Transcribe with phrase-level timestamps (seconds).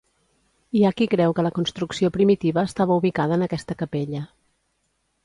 [0.77, 4.23] Hi ha qui creu que la construcció primitiva estava ubicada en aquesta capella.